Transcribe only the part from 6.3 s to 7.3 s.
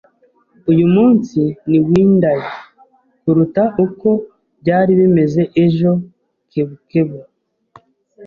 (kebukebu)